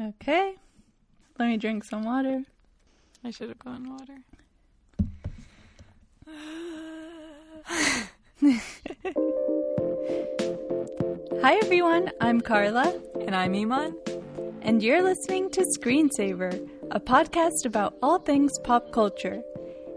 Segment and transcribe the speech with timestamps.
[0.00, 0.54] Okay.
[1.38, 2.44] Let me drink some water.
[3.22, 4.16] I should have gone water.
[11.42, 12.10] Hi, everyone.
[12.20, 13.94] I'm Carla, And I'm Iman.
[14.62, 19.42] and you're listening to Screensaver, a podcast about all things pop culture.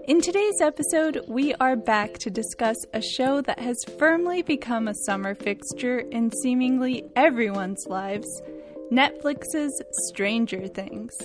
[0.10, 4.94] In today's episode, we are back to discuss a show that has firmly become a
[5.06, 8.42] summer fixture in seemingly everyone's lives
[8.94, 11.18] Netflix's Stranger Things.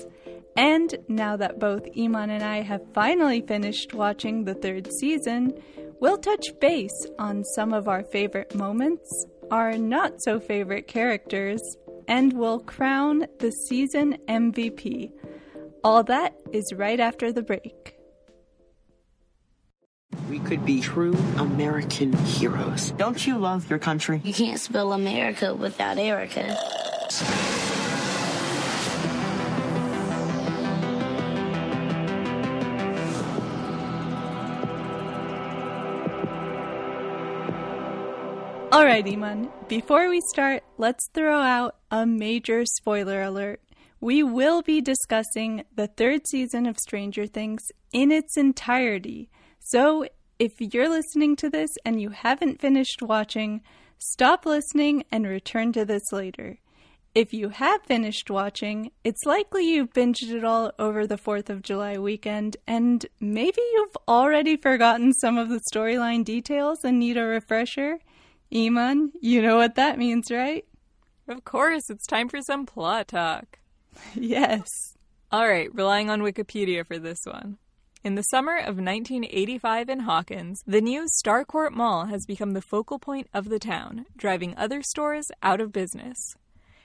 [0.56, 5.52] And now that both Iman and I have finally finished watching the third season,
[6.00, 11.60] we'll touch base on some of our favorite moments, our not so favorite characters,
[12.08, 15.12] and we'll crown the season MVP.
[15.84, 17.96] All that is right after the break.
[20.30, 22.92] We could be true American heroes.
[22.92, 24.22] Don't you love your country?
[24.24, 26.56] You can't spell America without Erica.
[38.70, 43.62] Alright, Iman, before we start, let's throw out a major spoiler alert.
[44.00, 49.30] We will be discussing the third season of Stranger Things in its entirety.
[49.60, 50.06] So,
[50.38, 53.62] if you're listening to this and you haven't finished watching,
[53.96, 56.58] stop listening and return to this later.
[57.18, 61.62] If you have finished watching, it's likely you've binged it all over the 4th of
[61.62, 67.24] July weekend, and maybe you've already forgotten some of the storyline details and need a
[67.24, 67.98] refresher.
[68.54, 70.64] Iman, you know what that means, right?
[71.26, 73.58] Of course, it's time for some plot talk.
[74.14, 74.68] yes.
[75.32, 77.58] All right, relying on Wikipedia for this one.
[78.04, 83.00] In the summer of 1985 in Hawkins, the new Starcourt Mall has become the focal
[83.00, 86.16] point of the town, driving other stores out of business.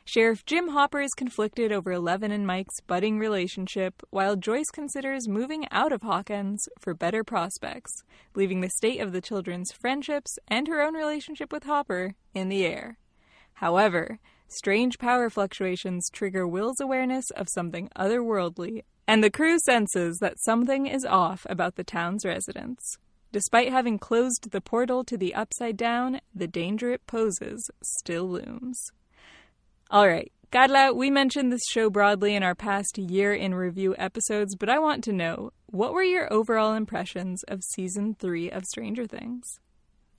[0.06, 5.66] Sheriff Jim Hopper is conflicted over Eleven and Mike's budding relationship, while Joyce considers moving
[5.72, 8.04] out of Hawkins for better prospects,
[8.36, 12.66] leaving the state of the children's friendships and her own relationship with Hopper in the
[12.66, 12.97] air.
[13.53, 14.19] However,
[14.50, 20.86] strange power fluctuations trigger Will's awareness of something otherworldly, and the crew senses that something
[20.86, 22.97] is off about the town's residents.
[23.31, 28.92] Despite having closed the portal to the Upside Down, the danger it poses still looms.
[29.94, 34.56] All right, Carla, we mentioned this show broadly in our past year in review episodes,
[34.56, 39.06] but I want to know what were your overall impressions of season three of Stranger
[39.06, 39.59] Things?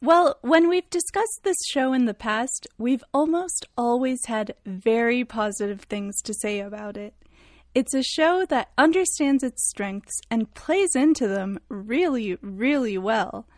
[0.00, 5.80] Well, when we've discussed this show in the past, we've almost always had very positive
[5.80, 7.14] things to say about it.
[7.74, 13.48] It's a show that understands its strengths and plays into them really, really well.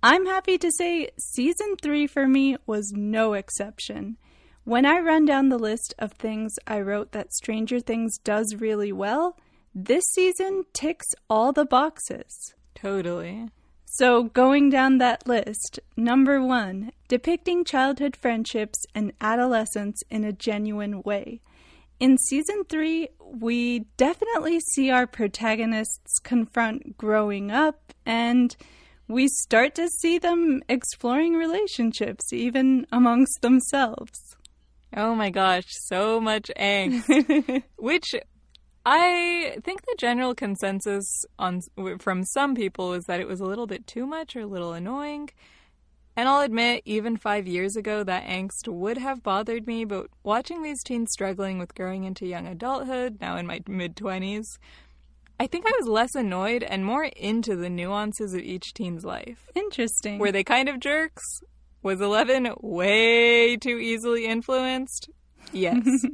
[0.00, 4.16] I'm happy to say season three for me was no exception.
[4.66, 8.90] When I run down the list of things I wrote that Stranger Things does really
[8.90, 9.38] well,
[9.72, 12.52] this season ticks all the boxes.
[12.74, 13.48] Totally.
[13.84, 21.00] So, going down that list, number one, depicting childhood friendships and adolescence in a genuine
[21.04, 21.42] way.
[22.00, 28.56] In season three, we definitely see our protagonists confront growing up, and
[29.06, 34.36] we start to see them exploring relationships, even amongst themselves.
[34.94, 37.62] Oh my gosh, so much angst.
[37.76, 38.14] Which
[38.84, 41.60] I think the general consensus on
[41.98, 44.72] from some people is that it was a little bit too much or a little
[44.72, 45.30] annoying.
[46.18, 50.62] And I'll admit, even five years ago, that angst would have bothered me, but watching
[50.62, 54.46] these teens struggling with growing into young adulthood, now in my mid 20s,
[55.38, 59.50] I think I was less annoyed and more into the nuances of each teen's life.
[59.54, 60.18] Interesting.
[60.18, 61.42] Were they kind of jerks?
[61.82, 65.08] Was Eleven way too easily influenced?
[65.52, 66.04] Yes.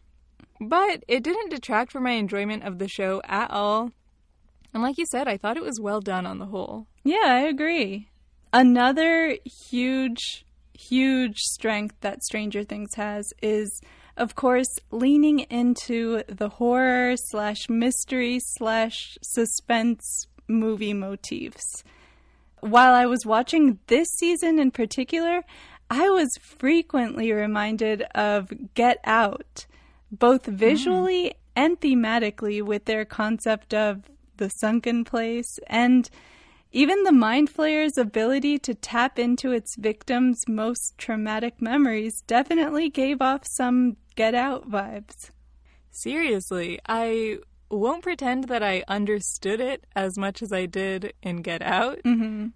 [0.60, 3.92] but it didn't detract from my enjoyment of the show at all.
[4.74, 6.86] And like you said, I thought it was well done on the whole.
[7.04, 8.08] Yeah, I agree.
[8.52, 13.80] Another huge, huge strength that Stranger Things has is,
[14.16, 21.82] of course, leaning into the horror slash mystery slash suspense movie motifs.
[22.62, 25.42] While I was watching this season in particular,
[25.90, 29.66] I was frequently reminded of Get Out,
[30.12, 31.32] both visually mm.
[31.56, 36.08] and thematically, with their concept of the sunken place and
[36.70, 43.20] even the Mind Flayer's ability to tap into its victims' most traumatic memories definitely gave
[43.20, 45.32] off some Get Out vibes.
[45.90, 47.38] Seriously, I
[47.72, 51.98] won't pretend that I understood it as much as I did in Get Out.
[52.04, 52.48] Mm-hmm.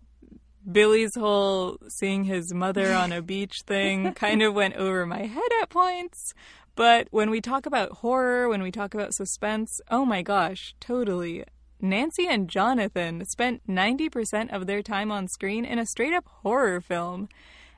[0.70, 5.48] Billy's whole seeing his mother on a beach thing kind of went over my head
[5.62, 6.34] at points,
[6.74, 11.44] But when we talk about horror, when we talk about suspense, oh my gosh, totally.
[11.80, 16.80] Nancy and Jonathan spent 90% of their time on screen in a straight up horror
[16.80, 17.28] film.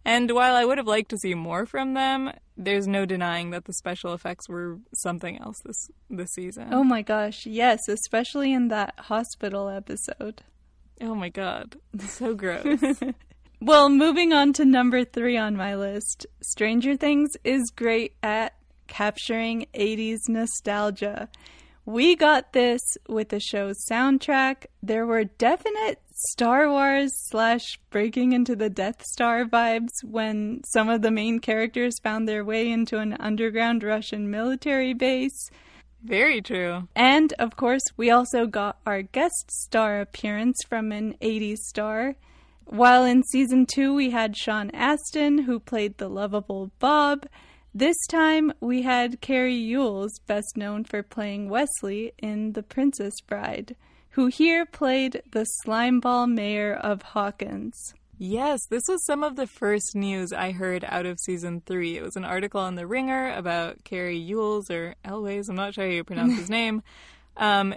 [0.05, 3.65] And while I would have liked to see more from them, there's no denying that
[3.65, 6.69] the special effects were something else this this season.
[6.73, 10.43] Oh my gosh, yes, especially in that hospital episode.
[11.00, 13.00] Oh my god, so gross.
[13.61, 18.55] well, moving on to number three on my list Stranger Things is great at
[18.89, 21.29] capturing 80s nostalgia.
[21.85, 24.67] We got this with the show's soundtrack.
[24.83, 31.00] There were definite Star Wars slash breaking into the Death Star vibes when some of
[31.00, 35.49] the main characters found their way into an underground Russian military base.
[36.03, 36.88] Very true.
[36.97, 42.17] And of course, we also got our guest star appearance from an 80s star.
[42.64, 47.26] While in season two, we had Sean Astin, who played the lovable Bob.
[47.73, 53.76] This time we had Cary Elwes, best known for playing Westley in The Princess Bride,
[54.19, 57.94] who here played the slimeball mayor of Hawkins.
[58.19, 61.97] Yes, this was some of the first news I heard out of season three.
[61.97, 65.85] It was an article on The Ringer about Cary Elwes or Elways, I'm not sure
[65.85, 66.82] how you pronounce his name.
[67.37, 67.76] Um,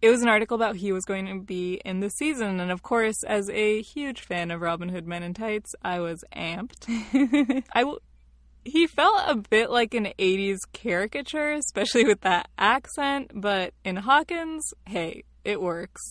[0.00, 2.82] it was an article about he was going to be in the season, and of
[2.82, 6.88] course, as a huge fan of Robin Hood Men in Tights, I was amped.
[7.74, 8.00] I w-
[8.64, 14.72] he felt a bit like an 80s caricature, especially with that accent, but in Hawkins,
[14.86, 16.02] hey, it works.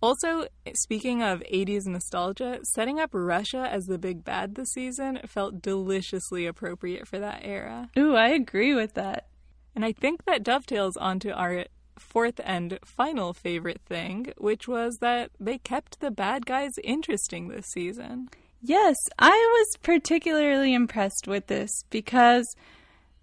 [0.00, 5.60] Also, speaking of 80s nostalgia, setting up Russia as the big bad this season felt
[5.60, 7.90] deliciously appropriate for that era.
[7.98, 9.26] Ooh, I agree with that.
[9.74, 11.64] And I think that dovetails onto our
[11.98, 17.66] fourth and final favorite thing, which was that they kept the bad guys interesting this
[17.66, 18.28] season.
[18.60, 22.46] Yes, I was particularly impressed with this because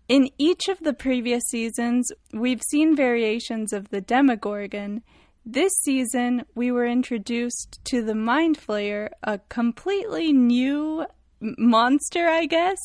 [0.07, 5.03] in each of the previous seasons, we've seen variations of the Demogorgon.
[5.47, 11.05] This season, we were introduced to the Mind Flayer, a completely new
[11.39, 12.79] monster, I guess.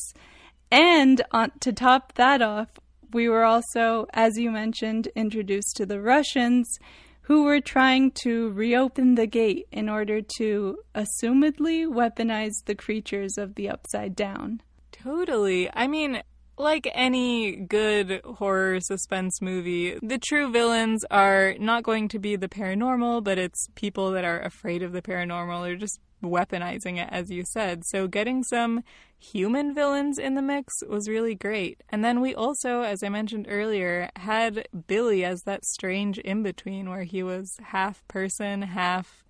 [0.69, 2.69] And on, to top that off,
[3.11, 6.77] we were also, as you mentioned, introduced to the Russians,
[7.23, 13.55] who were trying to reopen the gate in order to assumedly weaponize the creatures of
[13.55, 14.61] the Upside Down.
[14.91, 15.67] Totally.
[15.73, 16.21] I mean,
[16.61, 22.47] like any good horror suspense movie, the true villains are not going to be the
[22.47, 27.31] paranormal, but it's people that are afraid of the paranormal or just weaponizing it, as
[27.31, 27.83] you said.
[27.85, 28.83] So getting some
[29.17, 31.81] human villains in the mix was really great.
[31.89, 36.89] And then we also, as I mentioned earlier, had Billy as that strange in between
[36.89, 39.23] where he was half person, half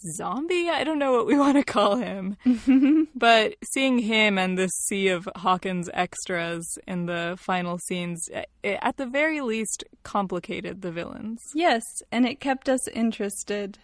[0.00, 0.68] zombie.
[0.68, 2.36] I don't know what we want to call him.
[3.14, 8.48] but seeing him and this sea of Hawkins extras in the final scenes, it,
[8.82, 11.40] at the very least, complicated the villains.
[11.54, 13.78] Yes, and it kept us interested.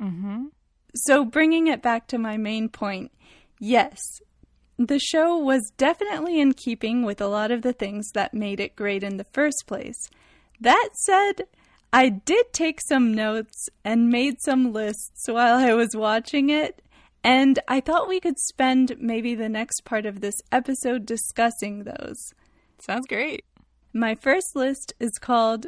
[0.00, 0.46] Mm-hmm.
[0.94, 3.12] So, bringing it back to my main point,
[3.58, 3.98] yes,
[4.78, 8.76] the show was definitely in keeping with a lot of the things that made it
[8.76, 10.08] great in the first place.
[10.60, 11.42] That said,
[11.96, 16.82] I did take some notes and made some lists while I was watching it,
[17.24, 22.34] and I thought we could spend maybe the next part of this episode discussing those.
[22.78, 23.46] Sounds great.
[23.94, 25.64] My first list is called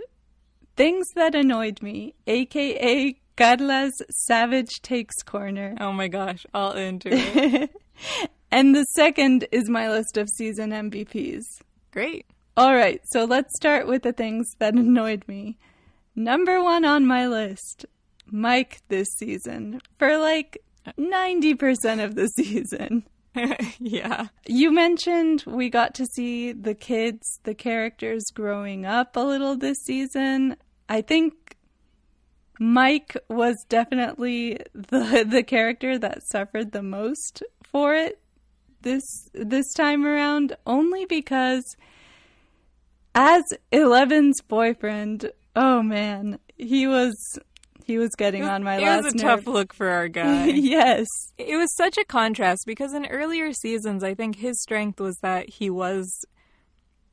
[0.77, 5.77] Things That Annoyed Me, aka Carla's Savage Takes Corner.
[5.81, 7.71] Oh my gosh, all into it.
[8.51, 11.45] and the second is my list of season MVPs.
[11.91, 12.27] Great.
[12.55, 15.57] All right, so let's start with the things that annoyed me.
[16.19, 17.87] Number one on my list
[18.27, 20.59] Mike this season for like
[20.99, 23.05] 90% of the season.
[23.79, 24.27] yeah.
[24.45, 29.79] You mentioned we got to see the kids, the characters growing up a little this
[29.85, 30.57] season.
[30.89, 31.57] I think
[32.59, 38.19] Mike was definitely the the character that suffered the most for it
[38.81, 41.77] this this time around only because
[43.15, 47.39] as Eleven's boyfriend, oh man, he was
[47.85, 49.01] he was getting on my it last.
[49.01, 49.45] It was a nerve.
[49.45, 50.47] tough look for our guy.
[50.47, 51.07] yes,
[51.39, 55.49] it was such a contrast because in earlier seasons, I think his strength was that
[55.49, 56.25] he was.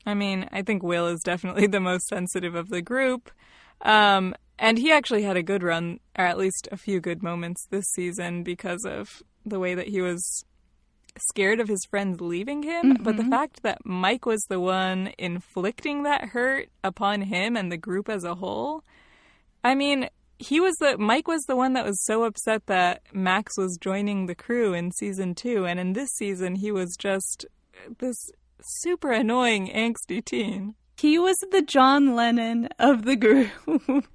[0.06, 3.32] I mean, I think Will is definitely the most sensitive of the group,
[3.82, 7.66] um, and he actually had a good run, or at least a few good moments
[7.70, 10.44] this season because of the way that he was
[11.18, 12.94] scared of his friends leaving him.
[12.94, 13.04] Mm-hmm.
[13.04, 17.78] But the fact that Mike was the one inflicting that hurt upon him and the
[17.78, 18.84] group as a whole,
[19.64, 23.58] I mean, he was the Mike was the one that was so upset that Max
[23.58, 27.46] was joining the crew in season two, and in this season he was just
[28.00, 28.30] this
[28.62, 30.76] super annoying, angsty teen.
[30.98, 33.50] He was the John Lennon of the group.
[33.66, 34.06] when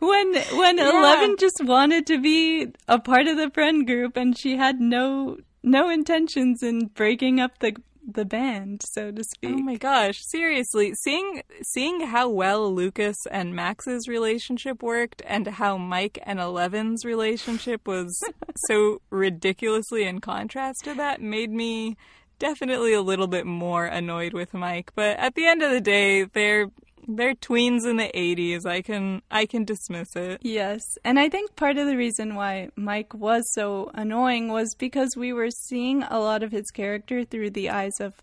[0.00, 0.34] when
[0.78, 0.98] Yeah.
[0.98, 5.38] Eleven just wanted to be a part of the friend group and she had no
[5.66, 7.76] no intentions in breaking up the
[8.08, 9.50] the band, so to speak.
[9.52, 15.76] Oh my gosh, seriously, seeing seeing how well Lucas and Max's relationship worked and how
[15.76, 18.22] Mike and Eleven's relationship was
[18.68, 21.96] so ridiculously in contrast to that made me
[22.38, 24.92] definitely a little bit more annoyed with Mike.
[24.94, 26.70] But at the end of the day, they're
[27.08, 28.66] they're tweens in the 80s.
[28.66, 30.40] I can I can dismiss it.
[30.42, 35.16] Yes, and I think part of the reason why Mike was so annoying was because
[35.16, 38.14] we were seeing a lot of his character through the eyes of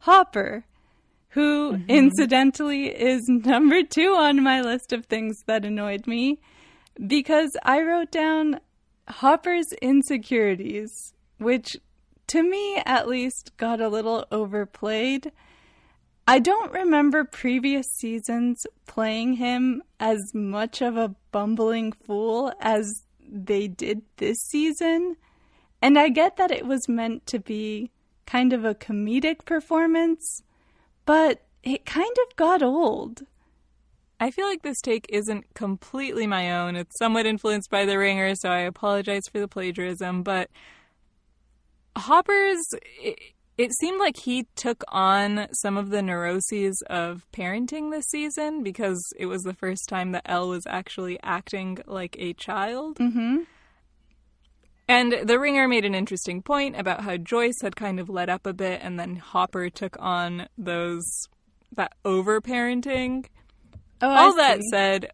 [0.00, 0.64] Hopper,
[1.30, 1.90] who mm-hmm.
[1.90, 6.40] incidentally is number two on my list of things that annoyed me
[7.06, 8.60] because I wrote down
[9.08, 11.76] Hopper's insecurities, which
[12.28, 15.32] to me at least got a little overplayed.
[16.26, 23.68] I don't remember previous seasons playing him as much of a bumbling fool as they
[23.68, 25.16] did this season.
[25.82, 27.90] And I get that it was meant to be
[28.26, 30.42] kind of a comedic performance,
[31.04, 33.22] but it kind of got old.
[34.20, 36.76] I feel like this take isn't completely my own.
[36.76, 40.22] It's somewhat influenced by The Ringer, so I apologize for the plagiarism.
[40.22, 40.50] But
[41.96, 42.74] Hopper's,
[43.64, 49.02] it, seemed like he took on some of the neuroses of parenting this season because
[49.18, 52.98] it was the first time that El was actually acting like a child.
[52.98, 53.38] Mm-hmm.
[54.88, 58.44] And The Ringer made an interesting point about how Joyce had kind of let up
[58.44, 61.04] a bit, and then Hopper took on those
[61.76, 63.26] that over parenting.
[64.02, 65.12] Oh, All that said,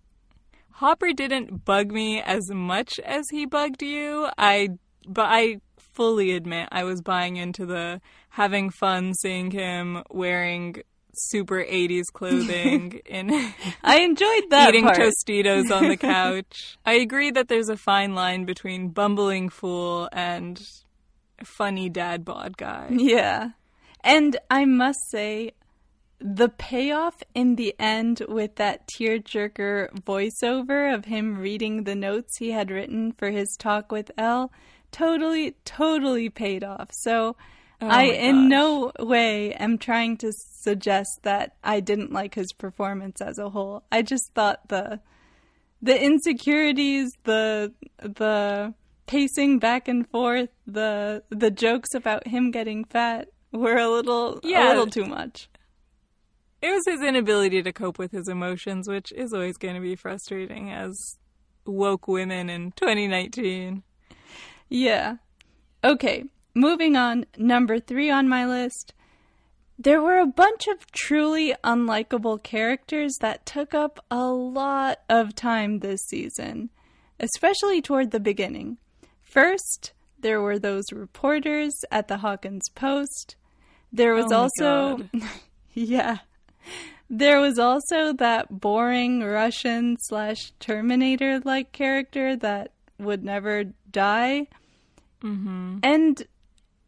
[0.70, 4.28] Hopper didn't bug me as much as he bugged you.
[4.38, 4.68] I
[5.06, 5.60] but I
[5.96, 8.00] fully admit I was buying into the
[8.30, 10.76] having fun seeing him wearing
[11.14, 13.30] super 80s clothing and
[13.82, 14.98] I enjoyed that eating part.
[14.98, 16.76] Tostitos on the couch.
[16.84, 20.62] I agree that there's a fine line between bumbling fool and
[21.42, 22.88] funny dad bod guy.
[22.90, 23.50] Yeah.
[24.04, 25.52] And I must say,
[26.18, 32.52] the payoff in the end with that tearjerker voiceover of him reading the notes he
[32.52, 34.50] had written for his talk with El
[34.96, 36.88] totally, totally paid off.
[36.92, 37.36] So
[37.80, 42.34] oh I, Oh my in no way, am trying to suggest that I didn't like
[42.34, 43.84] his performance as a whole.
[43.92, 45.00] I just thought the
[45.82, 48.74] the insecurities, the the
[49.06, 54.68] pacing back and forth, the the jokes about him getting fat were a little Yeah.
[54.68, 55.48] a little too much.
[56.62, 59.94] It was his inability to cope with his emotions, which is always going to be
[59.94, 61.18] frustrating as
[61.66, 63.82] woke women in 2019.
[64.68, 65.16] Yeah.
[65.85, 67.26] Okay, moving on.
[67.37, 68.92] Number three on my list.
[69.78, 75.80] There were a bunch of truly unlikable characters that took up a lot of time
[75.80, 76.70] this season,
[77.20, 78.78] especially toward the beginning.
[79.23, 83.37] First, there were those reporters at the Hawkins Post.
[83.92, 85.08] There was Oh also.
[85.75, 86.18] Yeah.
[87.11, 93.64] There was also that boring Russian slash Terminator like character that would never
[93.96, 94.46] die.
[95.22, 95.78] Mm-hmm.
[95.82, 96.22] And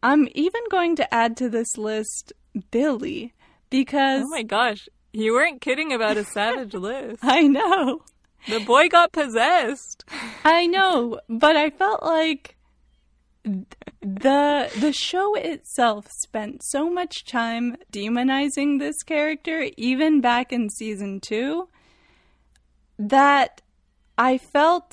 [0.02, 2.32] I'm even going to add to this list
[2.70, 3.32] Billy
[3.70, 7.18] because Oh my gosh, you weren't kidding about a savage list.
[7.22, 8.02] I know,
[8.46, 10.04] The boy got possessed.
[10.44, 12.56] I know, but I felt like
[13.44, 21.20] the the show itself spent so much time demonizing this character even back in season
[21.20, 21.68] 2
[22.98, 23.62] that
[24.18, 24.92] I felt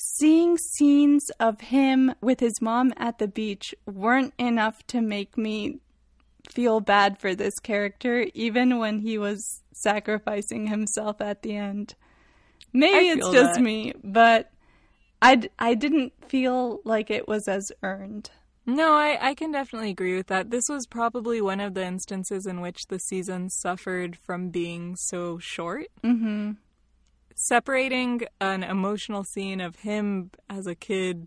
[0.00, 5.80] seeing scenes of him with his mom at the beach weren't enough to make me
[6.48, 11.94] feel bad for this character even when he was sacrificing himself at the end.
[12.72, 13.62] Maybe it's just that.
[13.62, 14.50] me, but
[15.20, 18.30] I, I didn't feel like it was as earned.
[18.66, 20.50] No, I, I can definitely agree with that.
[20.50, 25.38] This was probably one of the instances in which the season suffered from being so
[25.38, 25.86] short.
[26.04, 26.52] Mm-hmm.
[27.42, 31.26] Separating an emotional scene of him as a kid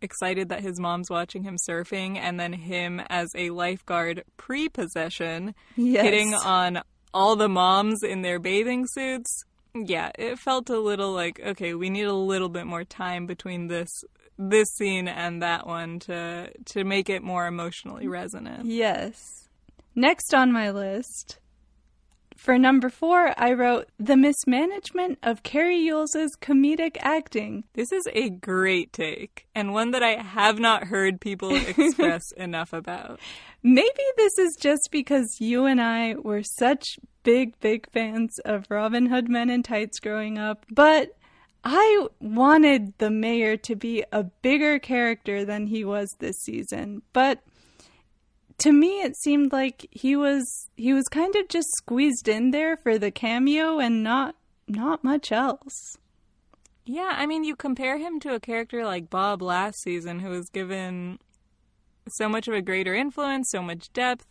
[0.00, 6.02] excited that his mom's watching him surfing and then him as a lifeguard pre-possession Yes.
[6.02, 6.80] hitting on
[7.12, 9.42] all the moms in their bathing suits.
[9.74, 13.66] Yeah, it felt a little like okay, we need a little bit more time between
[13.66, 13.90] this
[14.38, 18.64] this scene and that one to to make it more emotionally resonant.
[18.64, 19.48] Yes.
[19.94, 21.38] Next on my list,
[22.38, 27.64] For number four, I wrote The Mismanagement of Cary Elwes' Comedic Acting.
[27.74, 32.72] This is a great take, and one that I have not heard people express enough
[32.72, 33.18] about.
[33.64, 39.06] Maybe this is just because you and I were such big, big fans of Robin
[39.06, 41.16] Hood Men in Tights growing up, but
[41.64, 47.02] I wanted the mayor to be a bigger character than he was this season.
[47.12, 47.42] But
[48.58, 52.76] to me it seemed like he was he was kind of just squeezed in there
[52.76, 54.34] for the cameo and not
[54.66, 55.96] not much else.
[56.84, 60.48] Yeah, I mean, you compare him to a character like Bob last season, who was
[60.48, 61.18] given
[62.08, 64.26] so much of a greater influence, so much depth.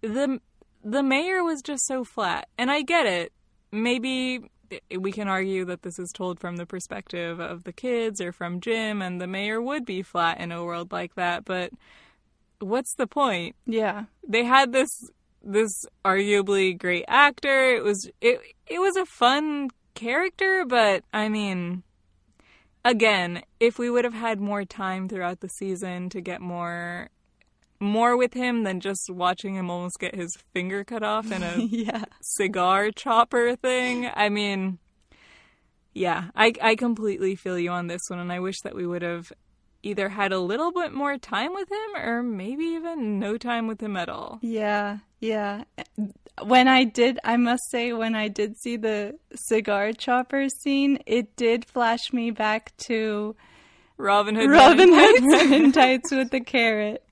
[0.00, 0.40] The
[0.82, 3.32] the mayor was just so flat, and I get it.
[3.70, 4.50] Maybe
[4.98, 8.60] we can argue that this is told from the perspective of the kids or from
[8.60, 11.44] Jim, and the mayor would be flat in a world like that.
[11.44, 11.72] But
[12.62, 13.56] what's the point?
[13.66, 14.04] Yeah.
[14.26, 14.90] They had this
[15.44, 17.74] this arguably great actor.
[17.74, 21.82] It was it it was a fun character, but I mean
[22.84, 27.08] again, if we would have had more time throughout the season to get more
[27.80, 31.56] more with him than just watching him almost get his finger cut off in a
[31.70, 32.04] yeah.
[32.20, 34.08] cigar chopper thing.
[34.14, 34.78] I mean,
[35.92, 39.02] yeah, I I completely feel you on this one and I wish that we would
[39.02, 39.32] have
[39.82, 43.82] either had a little bit more time with him or maybe even no time with
[43.82, 44.38] him at all.
[44.42, 45.64] Yeah, yeah.
[46.42, 51.36] When I did, I must say, when I did see the cigar chopper scene, it
[51.36, 53.36] did flash me back to
[53.96, 54.50] Robin Hood.
[54.50, 57.04] Robin Hood Men in Tights with the carrot.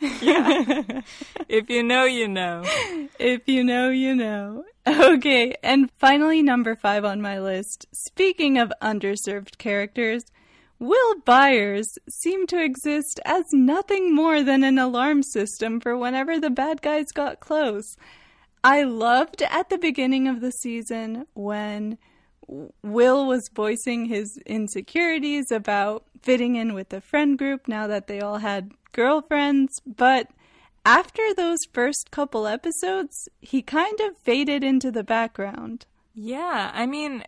[0.00, 1.00] Yeah.
[1.48, 2.62] if you know, you know.
[3.18, 4.64] If you know, you know.
[4.86, 7.86] Okay, and finally, number five on my list.
[7.92, 10.24] Speaking of underserved characters,
[10.78, 16.50] Will Byers seemed to exist as nothing more than an alarm system for whenever the
[16.50, 17.96] bad guys got close.
[18.62, 21.98] I loved at the beginning of the season when
[22.82, 28.20] Will was voicing his insecurities about fitting in with the friend group now that they
[28.20, 30.30] all had girlfriends, but
[30.84, 35.86] after those first couple episodes, he kind of faded into the background.
[36.14, 37.24] Yeah, I mean,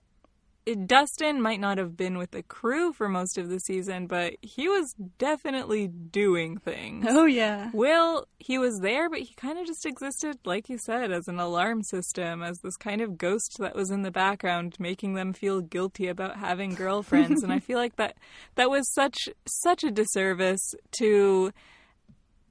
[0.87, 4.69] Dustin might not have been with the crew for most of the season, but he
[4.69, 7.06] was definitely doing things.
[7.08, 7.71] Oh, yeah.
[7.73, 11.41] Will, he was there, but he kind of just existed, like you said, as an
[11.41, 15.61] alarm system, as this kind of ghost that was in the background, making them feel
[15.61, 17.43] guilty about having girlfriends.
[17.43, 18.17] and I feel like that
[18.56, 21.52] that was such such a disservice to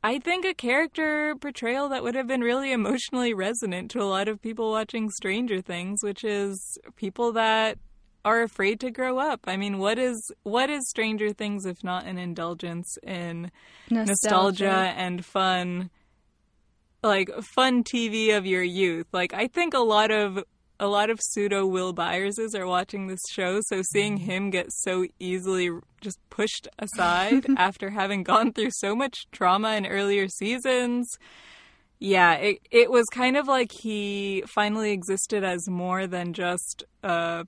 [0.04, 4.30] I think a character portrayal that would have been really emotionally resonant to a lot
[4.30, 7.78] of people watching Stranger Things, which is people that
[8.26, 9.42] are afraid to grow up.
[9.46, 13.52] I mean, what is what is Stranger Things if not an indulgence in
[13.90, 15.90] nostalgia, nostalgia and fun
[17.04, 19.08] like fun TV of your youth.
[19.12, 20.44] Like I think a lot of
[20.80, 24.22] a lot of pseudo Will Byerses are watching this show, so seeing mm.
[24.22, 25.70] him get so easily
[26.02, 31.18] just pushed aside after having gone through so much trauma in earlier seasons.
[32.00, 37.46] Yeah, it it was kind of like he finally existed as more than just a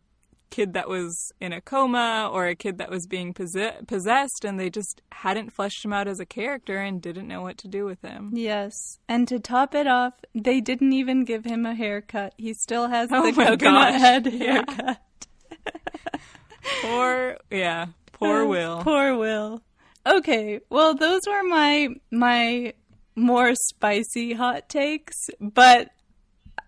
[0.52, 4.70] kid that was in a coma or a kid that was being possessed and they
[4.70, 8.02] just hadn't fleshed him out as a character and didn't know what to do with
[8.02, 8.30] him.
[8.34, 9.00] Yes.
[9.08, 12.34] And to top it off, they didn't even give him a haircut.
[12.38, 14.00] He still has oh the coconut gosh.
[14.00, 14.78] head haircut.
[14.78, 14.96] Yeah.
[16.82, 18.84] poor yeah, poor oh, Will.
[18.84, 19.64] Poor Will.
[20.06, 22.74] Okay, well those were my my
[23.16, 25.90] more spicy hot takes, but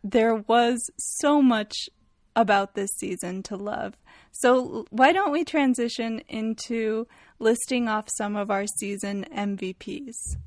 [0.04, 1.89] there was so much
[2.36, 3.96] about this season to love.
[4.32, 7.08] So, why don't we transition into
[7.39, 10.38] listing off some of our season MVPs?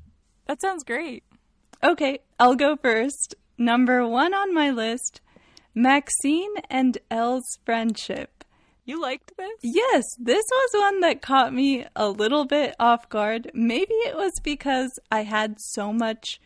[0.47, 1.23] That sounds great.
[1.83, 3.35] Okay, I'll go first.
[3.57, 5.21] Number one on my list
[5.73, 8.43] Maxine and El's friendship.
[8.85, 9.59] You liked this?
[9.61, 13.51] Yes, this was one that caught me a little bit off guard.
[13.53, 16.39] Maybe it was because I had so much,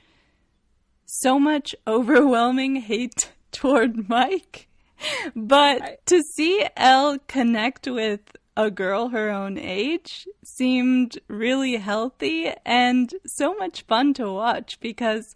[1.05, 4.67] so much overwhelming hate toward Mike
[5.35, 8.21] but to see El connect with
[8.57, 15.35] a girl her own age seemed really healthy and so much fun to watch because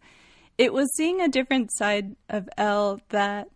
[0.58, 3.50] it was seeing a different side of El that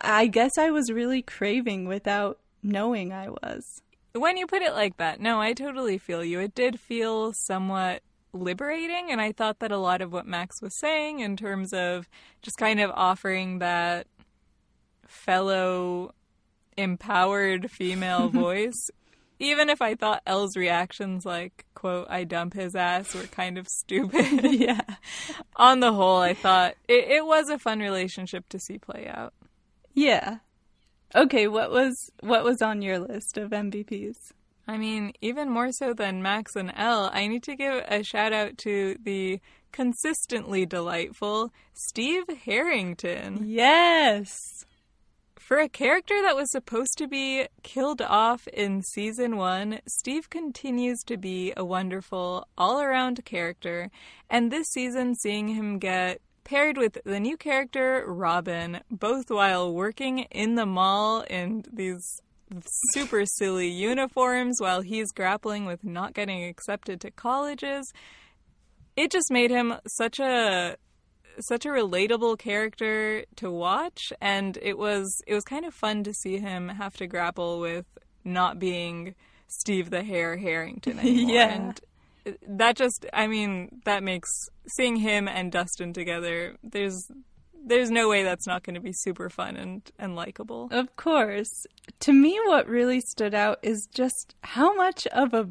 [0.00, 3.82] I guess I was really craving without knowing I was.
[4.12, 6.40] When you put it like that, no, I totally feel you.
[6.40, 10.78] It did feel somewhat liberating, and I thought that a lot of what Max was
[10.78, 12.08] saying in terms of
[12.42, 14.06] just kind of offering that
[15.10, 16.14] fellow
[16.76, 18.90] empowered female voice
[19.40, 23.66] even if I thought El's reactions, like, quote, I dump his ass, were kind of
[23.66, 24.42] stupid.
[24.52, 24.82] yeah.
[25.56, 29.32] On the whole, I thought it, it was a fun relationship to see play out.
[29.94, 30.38] Yeah.
[31.14, 34.32] Okay, what was what was on your list of MVPs?
[34.68, 38.32] I mean, even more so than Max and Elle, I need to give a shout
[38.32, 39.40] out to the
[39.72, 43.42] consistently delightful Steve Harrington.
[43.46, 44.66] Yes.
[45.50, 51.00] For a character that was supposed to be killed off in season one, Steve continues
[51.06, 53.90] to be a wonderful all around character.
[54.30, 60.20] And this season, seeing him get paired with the new character, Robin, both while working
[60.30, 62.22] in the mall in these
[62.92, 67.92] super silly uniforms while he's grappling with not getting accepted to colleges.
[68.94, 70.76] It just made him such a
[71.46, 76.12] such a relatable character to watch and it was it was kind of fun to
[76.12, 77.86] see him have to grapple with
[78.24, 79.14] not being
[79.48, 81.34] Steve the Hair Harrington anymore.
[81.34, 81.54] Yeah.
[81.54, 81.80] And
[82.46, 84.30] that just I mean, that makes
[84.68, 87.10] seeing him and Dustin together, there's
[87.62, 90.68] there's no way that's not going to be super fun and, and likable.
[90.70, 91.66] Of course.
[92.00, 95.50] To me what really stood out is just how much of a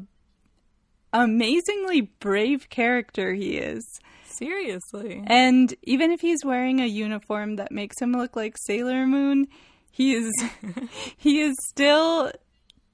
[1.12, 4.00] amazingly brave character he is.
[4.40, 5.22] Seriously.
[5.26, 9.48] And even if he's wearing a uniform that makes him look like Sailor Moon,
[9.92, 10.32] he is
[11.16, 12.32] he is still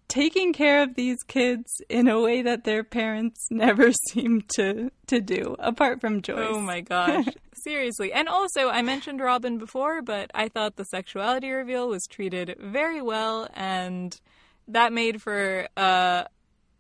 [0.08, 5.20] taking care of these kids in a way that their parents never seem to to
[5.20, 6.48] do apart from Joyce.
[6.50, 7.26] Oh my gosh.
[7.64, 8.12] Seriously.
[8.12, 13.00] And also, I mentioned Robin before, but I thought the sexuality reveal was treated very
[13.00, 14.18] well, and
[14.68, 16.24] that made for uh,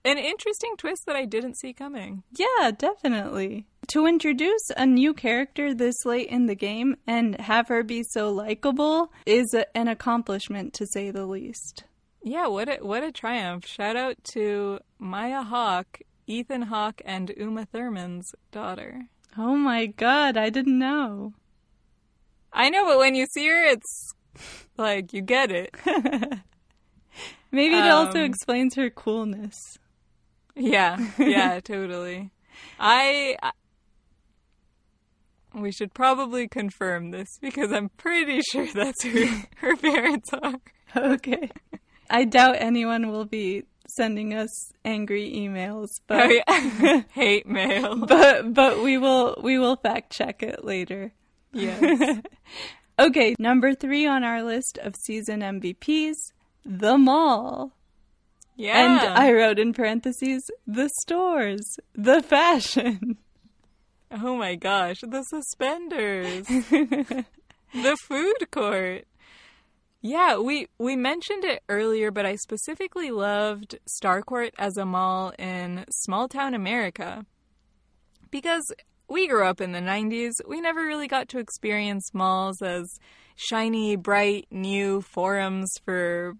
[0.06, 2.22] an interesting twist that I didn't see coming.
[2.32, 3.66] Yeah, definitely.
[3.88, 8.30] To introduce a new character this late in the game and have her be so
[8.32, 11.84] likable is a, an accomplishment to say the least.
[12.22, 13.66] Yeah, what a, what a triumph.
[13.66, 19.02] Shout out to Maya Hawke, Ethan Hawke, and Uma Thurman's daughter.
[19.38, 21.34] Oh my god, I didn't know.
[22.52, 24.12] I know, but when you see her, it's
[24.76, 25.74] like you get it.
[27.52, 29.54] Maybe it also Um, explains her coolness.
[30.56, 32.30] Yeah, yeah, totally.
[32.80, 33.52] I, I.
[35.54, 40.54] We should probably confirm this because I'm pretty sure that's who her parents are.
[40.94, 41.50] Okay.
[42.10, 44.50] I doubt anyone will be sending us
[44.84, 47.96] angry emails, but Oh yeah, hate mail.
[48.06, 51.12] but but we will we will fact check it later.
[51.52, 52.20] Yes.
[52.98, 56.14] Okay, number 3 on our list of season MVPs,
[56.64, 57.72] The Mall.
[58.56, 58.78] Yeah.
[58.78, 63.18] And I wrote in parentheses, the stores, the fashion.
[64.10, 66.46] Oh my gosh, the suspenders.
[66.46, 69.04] the food court.
[70.00, 75.84] Yeah, we we mentioned it earlier, but I specifically loved Starcourt as a mall in
[75.90, 77.26] small town America.
[78.30, 78.64] Because
[79.08, 82.88] we grew up in the 90s, we never really got to experience malls as
[83.34, 86.34] shiny, bright, new forums for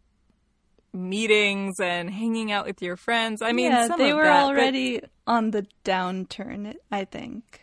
[0.97, 3.43] meetings and hanging out with your friends.
[3.43, 7.63] I mean, yeah, they were that, but- already on the downturn, I think.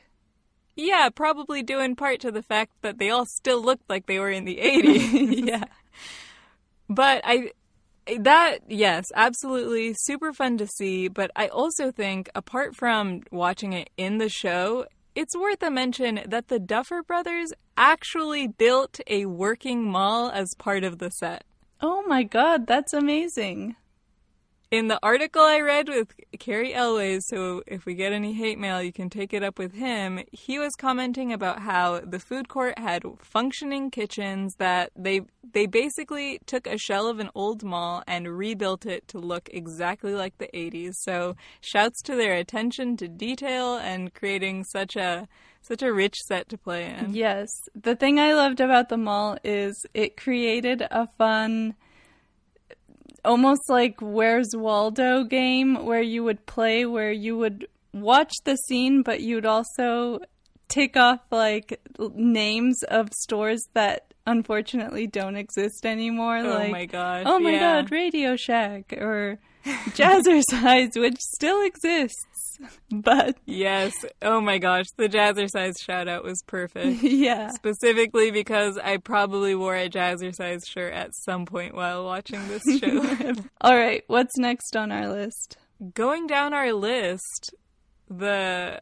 [0.75, 4.19] Yeah, probably due in part to the fact that they all still looked like they
[4.19, 5.45] were in the 80s.
[5.47, 5.65] yeah.
[6.89, 7.51] but I
[8.19, 13.89] that yes, absolutely super fun to see, but I also think apart from watching it
[13.97, 19.83] in the show, it's worth a mention that the Duffer brothers actually built a working
[19.89, 21.43] mall as part of the set.
[21.85, 23.75] Oh my god, that's amazing.
[24.71, 28.81] In the article I read with Cary Elways, so if we get any hate mail,
[28.81, 30.21] you can take it up with him.
[30.31, 36.39] He was commenting about how the food court had functioning kitchens that they they basically
[36.45, 40.49] took a shell of an old mall and rebuilt it to look exactly like the
[40.53, 40.93] 80s.
[40.95, 45.27] So, shouts to their attention to detail and creating such a
[45.63, 47.13] such a rich set to play in.
[47.13, 47.47] Yes.
[47.73, 51.75] The thing I loved about the mall is it created a fun
[53.25, 59.01] almost like Where's Waldo game where you would play where you would watch the scene
[59.03, 60.19] but you'd also
[60.67, 61.79] tick off like
[62.15, 67.23] names of stores that unfortunately don't exist anymore Oh like my god.
[67.25, 67.81] Oh my yeah.
[67.81, 72.25] god, Radio Shack or Jazzercise which still exists.
[72.91, 73.93] But Yes.
[74.21, 77.01] Oh my gosh, the Jazzercise shout out was perfect.
[77.03, 77.49] yeah.
[77.51, 83.33] specifically because I probably wore a jazzercise shirt at some point while watching this show.
[83.61, 85.57] All right, what's next on our list?
[85.93, 87.53] Going down our list,
[88.09, 88.81] the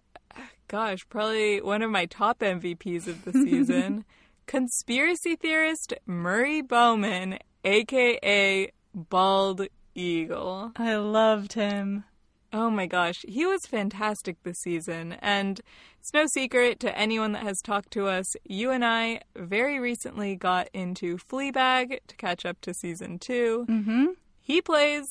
[0.68, 4.06] gosh, probably one of my top MVPs of the season,
[4.46, 10.72] conspiracy theorist Murray Bowman, aka Bald Eagle.
[10.76, 12.06] I loved him.
[12.54, 15.14] Oh my gosh, he was fantastic this season.
[15.22, 15.62] And
[16.00, 20.36] it's no secret to anyone that has talked to us, you and I very recently
[20.36, 24.06] got into Fleabag to catch up to season 2 Mm-hmm.
[24.44, 25.06] He plays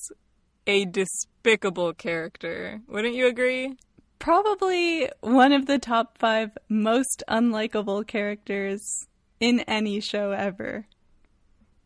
[0.67, 2.83] a despicable character.
[2.89, 3.77] Wouldn't you agree?
[4.19, 8.83] Probably one of the top five most unlikable characters
[9.39, 10.87] in any show ever.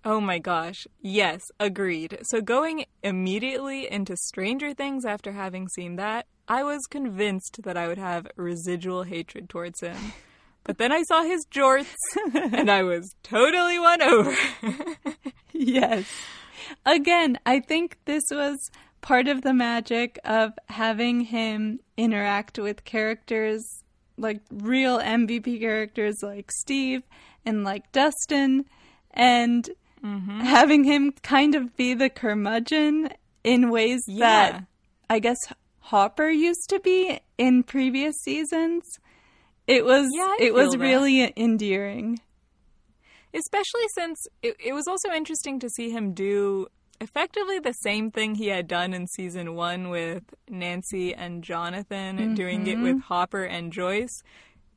[0.04, 0.86] Oh my gosh.
[1.00, 2.18] Yes, agreed.
[2.24, 7.88] So going immediately into Stranger Things after having seen that, I was convinced that I
[7.88, 9.96] would have residual hatred towards him.
[10.62, 11.94] But then I saw his jorts
[12.34, 14.36] and I was totally won over.
[15.52, 16.10] yes.
[16.84, 18.58] Again, I think this was
[19.00, 23.62] part of the magic of having him interact with characters
[24.16, 27.02] like real MVP characters like Steve
[27.44, 28.64] and like Dustin
[29.10, 29.68] and
[30.04, 30.40] Mm-hmm.
[30.40, 33.08] having him kind of be the curmudgeon
[33.42, 34.50] in ways Yeah.
[34.50, 34.64] that
[35.08, 35.38] I guess
[35.80, 38.84] Hopper used to be in previous seasons.
[39.66, 40.78] It was Yeah, it was that.
[40.78, 42.20] really endearing.
[43.32, 46.68] Especially since it, it was also interesting to see him do
[47.00, 52.66] effectively the same thing he had done in season one with Nancy and Jonathan, doing
[52.66, 52.84] it mm-hmm.
[52.84, 54.22] with Hopper and Joyce.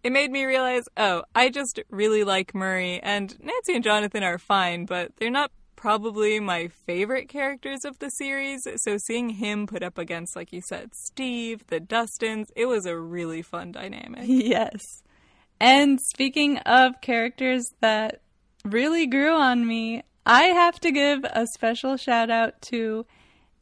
[0.03, 4.37] It made me realize, oh, I just really like Murray, and Nancy and Jonathan are
[4.37, 8.67] fine, but they're not probably my favorite characters of the series.
[8.77, 12.97] So seeing him put up against, like you said, Steve, the Dustins, it was a
[12.97, 14.23] really fun dynamic.
[14.27, 15.03] Yes.
[15.59, 18.21] And speaking of characters that
[18.63, 23.05] really grew on me, I have to give a special shout out to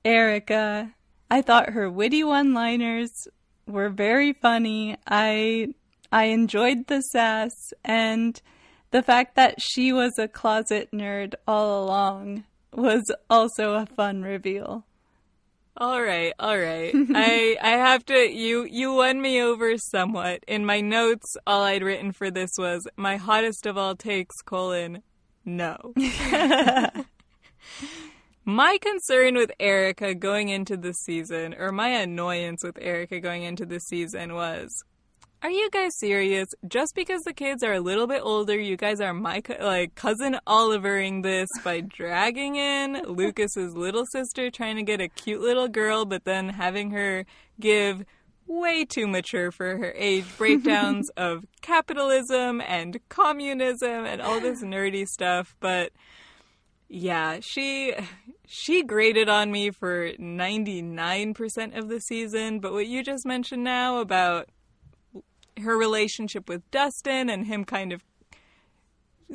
[0.03, 0.91] Erica.
[1.31, 3.27] I thought her witty one-liners
[3.65, 4.97] were very funny.
[5.07, 5.73] I
[6.15, 7.51] I enjoyed the sass
[7.83, 8.41] and
[8.91, 14.85] the fact that she was a closet nerd all along was also a fun reveal.
[15.75, 16.93] All right, all right.
[17.13, 20.41] I I have to you you won me over somewhat.
[20.47, 25.03] In my notes, all I'd written for this was my hottest of all takes colon
[25.43, 25.93] no.
[28.45, 33.65] my concern with Erica going into the season, or my annoyance with Erica going into
[33.65, 34.69] the season was
[35.41, 36.47] are you guys serious?
[36.67, 39.95] Just because the kids are a little bit older, you guys are my co- like
[39.95, 45.67] cousin Olivering this by dragging in Lucas's little sister trying to get a cute little
[45.67, 47.25] girl, but then having her
[47.59, 48.05] give
[48.47, 55.05] way too mature for her age breakdowns of capitalism and communism and all this nerdy
[55.07, 55.91] stuff, but
[56.87, 57.93] yeah, she
[58.47, 63.99] she grated on me for 99% of the season, but what you just mentioned now
[63.99, 64.49] about
[65.61, 68.01] her relationship with Dustin and him kind of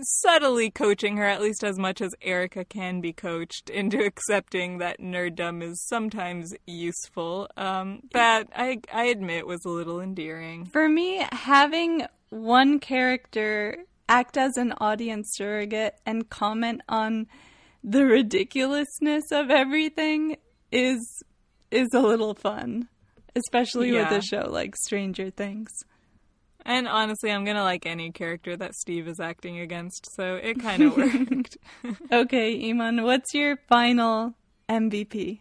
[0.02, 5.00] subtly coaching her at least as much as Erica can be coached into accepting that
[5.00, 7.48] nerddom is sometimes useful.
[7.56, 10.64] Um, that I I admit was a little endearing.
[10.66, 13.78] For me, having one character
[14.08, 17.26] act as an audience surrogate and comment on
[17.82, 20.36] the ridiculousness of everything
[20.70, 21.22] is
[21.72, 22.88] is a little fun,
[23.34, 24.08] especially Yeah.
[24.12, 25.70] with a show like Stranger Things.
[26.70, 30.84] And honestly, I'm gonna like any character that Steve is acting against, so it kind
[30.84, 31.58] of worked.
[32.12, 34.34] Okay, Iman, what's your final
[34.68, 35.40] MVP?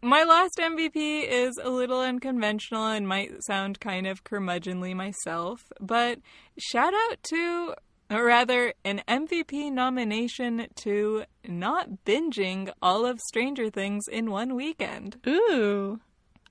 [0.00, 6.20] My last MVP is a little unconventional and might sound kind of curmudgeonly myself, but
[6.56, 7.74] shout out to,
[8.08, 15.16] or rather, an MVP nomination to not binging all of Stranger Things in one weekend.
[15.26, 15.98] Ooh.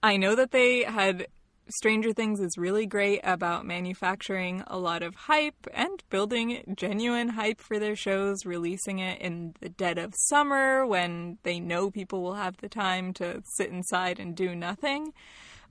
[0.03, 1.27] I know that they had
[1.69, 7.60] Stranger Things is really great about manufacturing a lot of hype and building genuine hype
[7.60, 12.36] for their shows, releasing it in the dead of summer when they know people will
[12.36, 15.13] have the time to sit inside and do nothing.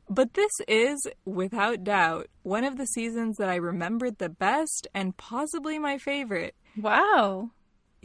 [0.08, 5.16] But this is, without doubt, one of the seasons that I remembered the best and
[5.16, 6.54] possibly my favorite.
[6.76, 7.50] Wow.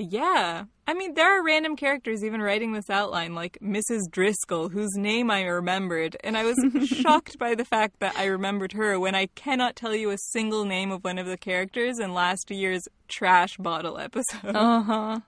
[0.09, 0.65] Yeah.
[0.87, 4.09] I mean, there are random characters even writing this outline, like Mrs.
[4.11, 6.17] Driscoll, whose name I remembered.
[6.23, 9.95] And I was shocked by the fact that I remembered her when I cannot tell
[9.95, 14.55] you a single name of one of the characters in last year's trash bottle episode.
[14.55, 15.19] Uh huh.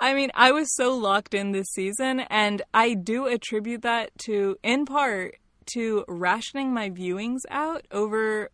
[0.00, 4.56] I mean, I was so locked in this season, and I do attribute that to,
[4.64, 5.36] in part,
[5.74, 8.50] to rationing my viewings out over.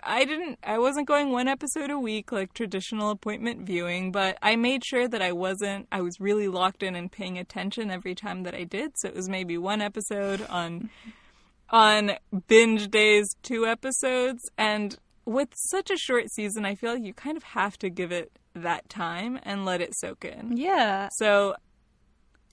[0.00, 4.56] I didn't, I wasn't going one episode a week like traditional appointment viewing, but I
[4.56, 8.42] made sure that I wasn't, I was really locked in and paying attention every time
[8.42, 8.92] that I did.
[8.96, 10.90] So it was maybe one episode on,
[11.70, 12.12] on
[12.46, 14.42] binge days, two episodes.
[14.56, 18.12] And with such a short season, I feel like you kind of have to give
[18.12, 20.56] it that time and let it soak in.
[20.56, 21.08] Yeah.
[21.12, 21.54] So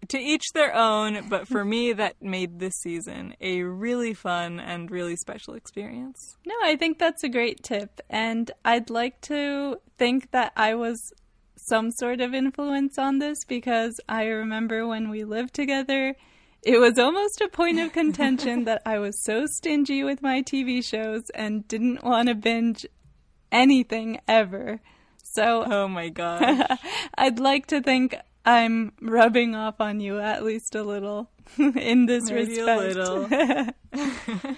[0.09, 4.91] to each their own, but for me, that made this season a really fun and
[4.91, 6.37] really special experience.
[6.45, 8.01] No, I think that's a great tip.
[8.09, 11.13] And I'd like to think that I was
[11.57, 16.15] some sort of influence on this because I remember when we lived together,
[16.61, 20.83] it was almost a point of contention that I was so stingy with my TV
[20.83, 22.85] shows and didn't want to binge
[23.51, 24.81] anything ever.
[25.23, 26.79] So, oh my god.
[27.17, 32.29] I'd like to think I'm rubbing off on you at least a little in this
[32.29, 32.95] Maybe respect.
[32.95, 34.55] a little.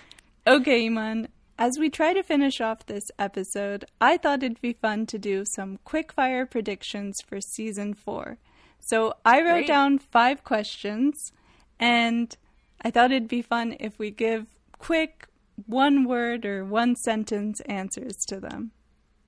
[0.47, 1.29] okay, Iman.
[1.59, 5.43] As we try to finish off this episode, I thought it'd be fun to do
[5.45, 8.37] some quickfire predictions for season four.
[8.79, 9.67] So I wrote Great.
[9.67, 11.31] down five questions,
[11.79, 12.35] and
[12.83, 14.45] I thought it'd be fun if we give
[14.77, 15.27] quick
[15.65, 18.71] one word or one sentence answers to them.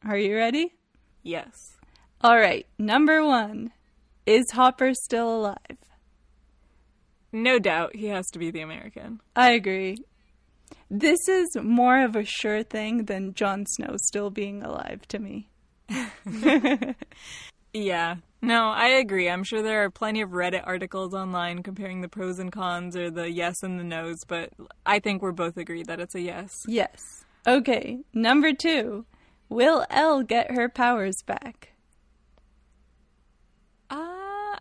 [0.05, 0.73] Are you ready?
[1.23, 1.75] yes.
[2.21, 3.71] All right, number one
[4.29, 5.55] Is Hopper still alive?
[7.31, 9.21] No doubt he has to be the American.
[9.35, 9.97] I agree.
[10.89, 15.49] This is more of a sure thing than Jon Snow still being alive to me.
[17.73, 18.15] Yeah.
[18.41, 19.29] No, I agree.
[19.29, 23.11] I'm sure there are plenty of Reddit articles online comparing the pros and cons or
[23.11, 24.51] the yes and the no's, but
[24.85, 26.63] I think we're both agreed that it's a yes.
[26.67, 27.25] Yes.
[27.45, 29.05] Okay, number two.
[29.49, 31.73] Will El get her powers back?
[33.89, 34.55] Uh,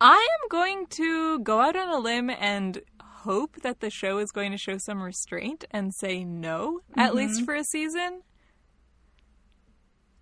[0.00, 4.30] I am going to go out on a limb and hope that the show is
[4.30, 7.18] going to show some restraint and say no, at mm-hmm.
[7.18, 8.22] least for a season.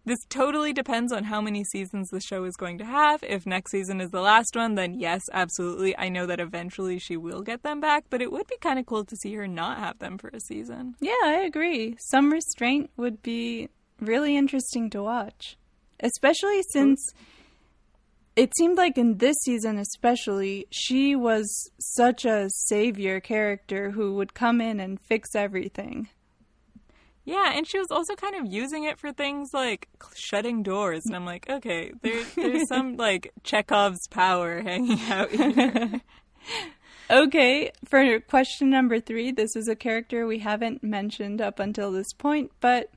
[0.05, 3.23] This totally depends on how many seasons the show is going to have.
[3.23, 5.97] If next season is the last one, then yes, absolutely.
[5.97, 8.87] I know that eventually she will get them back, but it would be kind of
[8.87, 10.97] cool to see her not have them for a season.
[11.01, 11.97] Yeah, I agree.
[12.01, 13.69] Some restraint would be
[14.01, 15.57] really interesting to watch.
[16.01, 17.15] Especially since
[18.37, 24.35] it seemed like in this season, especially, she was such a savior character who would
[24.35, 26.09] come in and fix everything.
[27.25, 31.03] Yeah, and she was also kind of using it for things like shutting doors.
[31.07, 36.01] And I'm like, okay, there, there's some like Chekhov's power hanging out here.
[37.11, 42.15] Okay, for question number three, this is a character we haven't mentioned up until this
[42.15, 42.89] point, but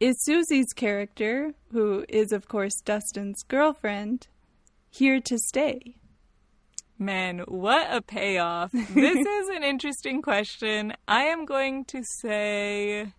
[0.00, 4.28] is Susie's character, who is, of course, Dustin's girlfriend,
[4.90, 5.96] here to stay?
[6.98, 8.72] Man, what a payoff.
[8.72, 10.94] This is an interesting question.
[11.06, 13.12] I am going to say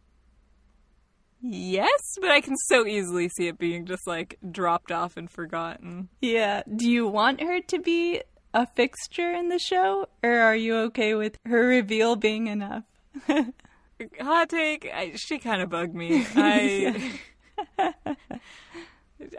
[1.41, 6.09] yes, but I can so easily see it being just like dropped off and forgotten.
[6.21, 6.63] Yeah.
[6.75, 8.21] Do you want her to be
[8.53, 12.83] a fixture in the show, or are you okay with her reveal being enough?
[14.21, 16.25] Hot take, I, she kind of bugged me.
[16.35, 17.11] I.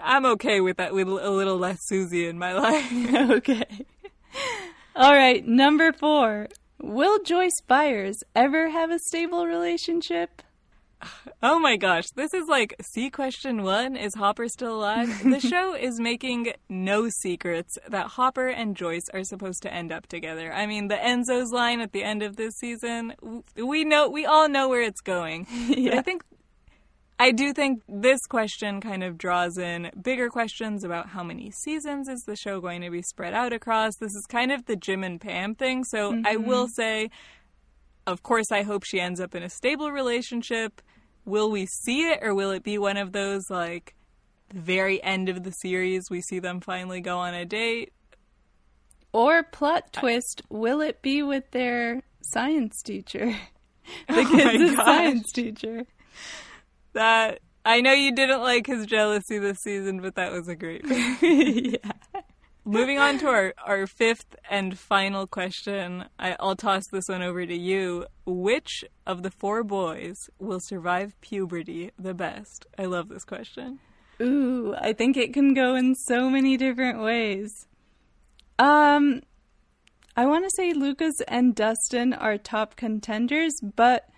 [0.02, 2.92] I'm okay with that with a little less Susie in my life.
[3.30, 3.86] okay.
[4.96, 6.48] All right, number four.
[6.82, 10.42] Will Joyce Byers ever have a stable relationship?
[11.42, 15.08] Oh my gosh, this is like C question one Is Hopper still alive?
[15.24, 20.06] the show is making no secrets that Hopper and Joyce are supposed to end up
[20.06, 20.52] together.
[20.52, 23.14] I mean, the Enzo's line at the end of this season,
[23.56, 25.46] we know, we all know where it's going.
[25.70, 26.24] But I think,
[27.20, 32.08] I do think this question kind of draws in bigger questions about how many seasons
[32.08, 33.94] is the show going to be spread out across.
[33.96, 35.84] This is kind of the Jim and Pam thing.
[35.84, 36.72] So I will mm-hmm.
[36.72, 37.10] say,
[38.06, 40.80] of course, I hope she ends up in a stable relationship.
[41.26, 43.94] Will we see it, or will it be one of those like
[44.50, 47.92] very end of the series we see them finally go on a date?
[49.12, 53.36] Or plot twist, will it be with their science teacher?
[54.08, 54.86] Oh the kid's gosh.
[54.86, 55.84] science teacher.
[56.92, 60.84] That I know you didn't like his jealousy this season, but that was a great.
[61.22, 61.92] yeah.
[62.64, 67.44] Moving on to our, our fifth and final question, I, I'll toss this one over
[67.44, 68.06] to you.
[68.26, 72.66] Which of the four boys will survive puberty the best?
[72.78, 73.80] I love this question.
[74.20, 77.66] Ooh, I think it can go in so many different ways.
[78.58, 79.22] Um,
[80.16, 84.09] I want to say Lucas and Dustin are top contenders, but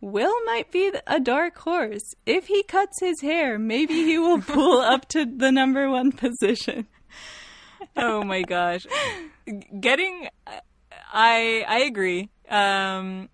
[0.00, 2.14] Will might be a dark horse.
[2.24, 6.86] If he cuts his hair, maybe he will pull up to the number one position.
[7.96, 8.86] oh my gosh
[9.80, 10.28] getting
[11.12, 13.28] i i agree um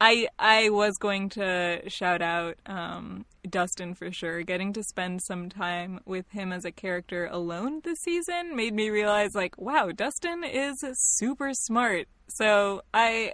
[0.00, 5.48] i i was going to shout out um dustin for sure getting to spend some
[5.48, 10.44] time with him as a character alone this season made me realize like wow dustin
[10.44, 13.32] is super smart so i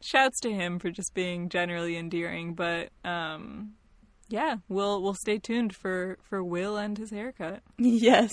[0.00, 3.72] shouts to him for just being generally endearing but um
[4.28, 8.30] yeah we'll we'll stay tuned for for will and his haircut Yes,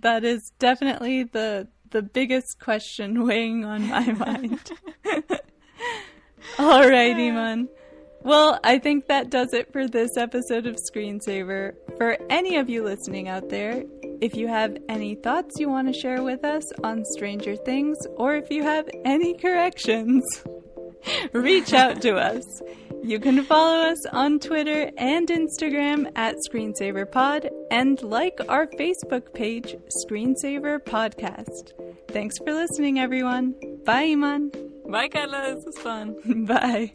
[0.00, 4.70] that is definitely the the biggest question weighing on my mind.
[6.58, 7.68] All right, Iman.
[8.22, 11.74] Well, I think that does it for this episode of Screensaver.
[11.96, 13.84] For any of you listening out there,
[14.20, 18.34] if you have any thoughts you want to share with us on Stranger Things, or
[18.34, 20.24] if you have any corrections,
[21.32, 22.62] reach out to us.
[23.02, 29.76] You can follow us on Twitter and Instagram at ScreensaverPod and like our Facebook page,
[30.04, 31.72] Screensaver Podcast.
[32.08, 33.54] Thanks for listening, everyone.
[33.84, 34.50] Bye, Iman.
[34.88, 35.54] Bye, Carla.
[35.54, 36.16] This was fun.
[36.46, 36.94] Bye.